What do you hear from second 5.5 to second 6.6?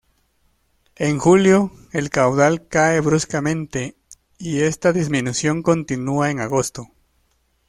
continúa en